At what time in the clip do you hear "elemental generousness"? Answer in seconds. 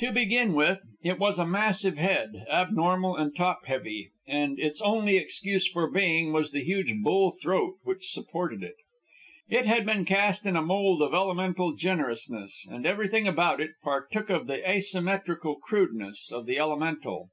11.14-12.68